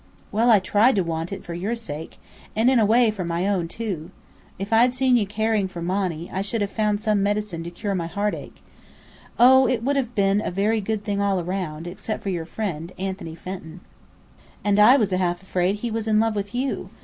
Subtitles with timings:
[0.31, 2.17] "Well, I tried to want it, for your sake;
[2.55, 4.09] and in a way for my own, too.
[4.57, 7.93] If I'd seen you caring for Monny, I should have found some medicine to cure
[7.93, 8.63] my heartache.
[9.37, 12.91] Oh, it would have been a very good thing all around, except for your friend,
[12.97, 13.81] Anthony Fenton."
[14.63, 16.89] "And I was half afraid he was in love with you!